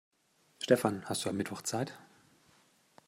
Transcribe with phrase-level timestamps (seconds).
[0.59, 1.93] Stefan, hast du am Mittwoch Zeit?